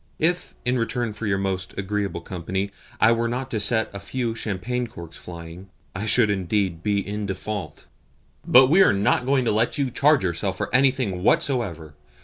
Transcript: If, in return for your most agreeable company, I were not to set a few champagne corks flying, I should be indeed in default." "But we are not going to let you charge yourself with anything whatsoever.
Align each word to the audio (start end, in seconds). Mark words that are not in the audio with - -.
If, 0.17 0.55
in 0.65 0.79
return 0.79 1.13
for 1.13 1.27
your 1.27 1.37
most 1.37 1.77
agreeable 1.77 2.21
company, 2.21 2.71
I 2.99 3.11
were 3.11 3.27
not 3.27 3.51
to 3.51 3.59
set 3.59 3.91
a 3.93 3.99
few 3.99 4.33
champagne 4.33 4.87
corks 4.87 5.15
flying, 5.15 5.69
I 5.93 6.07
should 6.07 6.29
be 6.29 6.33
indeed 6.33 6.79
in 6.83 7.27
default." 7.27 7.85
"But 8.43 8.65
we 8.71 8.81
are 8.81 8.93
not 8.93 9.27
going 9.27 9.45
to 9.45 9.51
let 9.51 9.77
you 9.77 9.91
charge 9.91 10.23
yourself 10.23 10.59
with 10.59 10.69
anything 10.73 11.21
whatsoever. 11.21 11.93